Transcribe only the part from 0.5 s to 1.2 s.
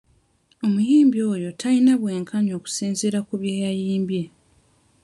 Omuyimbi